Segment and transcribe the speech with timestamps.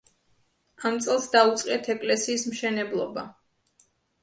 [0.89, 3.29] ამ წელს დაუწყიათ ეკლესიის მშენებლობა.